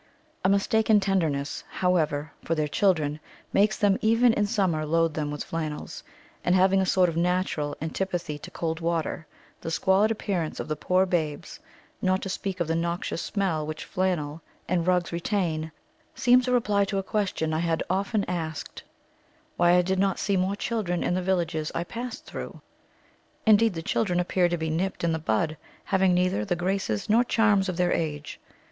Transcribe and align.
A 0.43 0.49
mistaken 0.49 0.99
tenderness, 0.99 1.63
however, 1.69 2.31
for 2.43 2.55
their 2.55 2.67
children, 2.67 3.19
makes 3.53 3.77
them 3.77 3.99
even 4.01 4.33
in 4.33 4.47
summer 4.47 4.83
load 4.83 5.13
them 5.13 5.29
with 5.29 5.43
flannels, 5.43 6.01
and 6.43 6.55
having 6.55 6.81
a 6.81 6.87
sort 6.87 7.07
of 7.07 7.15
natural 7.15 7.77
antipathy 7.79 8.39
to 8.39 8.49
cold 8.49 8.79
water, 8.79 9.27
the 9.61 9.69
squalid 9.69 10.09
appearance 10.09 10.59
of 10.59 10.67
the 10.67 10.75
poor 10.75 11.05
babes, 11.05 11.59
not 12.01 12.19
to 12.23 12.29
speak 12.29 12.59
of 12.59 12.67
the 12.67 12.73
noxious 12.75 13.21
smell 13.21 13.63
which 13.67 13.85
flannel 13.85 14.41
and 14.67 14.87
rugs 14.87 15.11
retain, 15.11 15.71
seems 16.15 16.47
a 16.47 16.51
reply 16.51 16.83
to 16.85 16.97
a 16.97 17.03
question 17.03 17.53
I 17.53 17.59
had 17.59 17.83
often 17.87 18.25
asked 18.27 18.81
Why 19.55 19.73
I 19.73 19.83
did 19.83 19.99
not 19.99 20.17
see 20.17 20.35
more 20.35 20.55
children 20.55 21.03
in 21.03 21.13
the 21.13 21.21
villages 21.21 21.71
I 21.75 21.83
passed 21.83 22.25
through? 22.25 22.59
Indeed 23.45 23.75
the 23.75 23.83
children 23.83 24.19
appear 24.19 24.49
to 24.49 24.57
be 24.57 24.71
nipt 24.71 25.03
in 25.03 25.11
the 25.11 25.19
bud, 25.19 25.57
having 25.83 26.15
neither 26.15 26.43
the 26.43 26.55
graces 26.55 27.07
nor 27.07 27.23
charms 27.23 27.69
of 27.69 27.77
their 27.77 27.91
age. 27.93 28.39